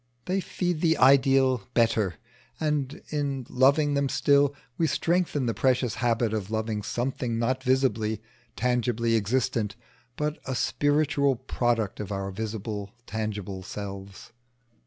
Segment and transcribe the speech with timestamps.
[0.25, 2.15] They feed the ideal Better,
[2.59, 8.19] and in loving them still, we strengthen the precious habit of loving something not visibly,
[8.55, 9.75] tangibly existent,
[10.15, 14.31] but a spiritual product of our visible tangible selves.